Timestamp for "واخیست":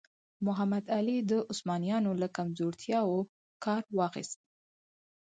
3.97-4.39